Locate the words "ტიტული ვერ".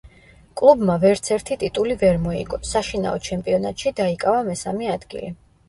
1.65-2.17